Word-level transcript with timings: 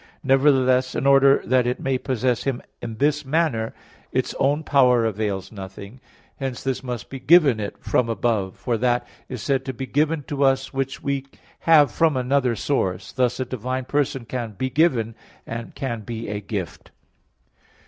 Nevertheless 0.23 0.95
in 0.95 1.05
order 1.05 1.43
that 1.45 1.67
it 1.67 1.79
may 1.79 1.99
possess 1.99 2.41
Him 2.45 2.63
in 2.81 2.95
this 2.97 3.23
manner, 3.23 3.75
its 4.11 4.33
own 4.39 4.63
power 4.63 5.05
avails 5.05 5.51
nothing: 5.51 6.01
hence 6.37 6.63
this 6.63 6.81
must 6.81 7.07
be 7.07 7.19
given 7.19 7.59
it 7.59 7.75
from 7.77 8.09
above; 8.09 8.55
for 8.55 8.77
that 8.79 9.05
is 9.29 9.43
said 9.43 9.63
to 9.65 9.73
be 9.73 9.85
given 9.85 10.23
to 10.23 10.43
us 10.43 10.73
which 10.73 11.03
we 11.03 11.27
have 11.69 11.91
from 11.91 12.17
another 12.17 12.55
source. 12.55 13.11
Thus 13.11 13.39
a 13.39 13.45
divine 13.45 13.85
person 13.85 14.25
can 14.25 14.53
"be 14.53 14.71
given," 14.71 15.13
and 15.45 15.75
can 15.75 15.99
be 16.01 16.29
a 16.29 16.39
"gift." 16.41 16.89